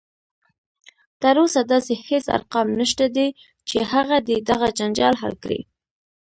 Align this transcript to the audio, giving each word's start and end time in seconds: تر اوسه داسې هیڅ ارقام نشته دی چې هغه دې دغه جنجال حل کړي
تر 1.21 1.35
اوسه 1.43 1.61
داسې 1.71 1.93
هیڅ 2.07 2.25
ارقام 2.37 2.67
نشته 2.79 3.05
دی 3.15 3.27
چې 3.69 3.77
هغه 3.91 4.17
دې 4.27 4.37
دغه 4.49 4.67
جنجال 4.79 5.13
حل 5.21 5.35
کړي 5.43 5.61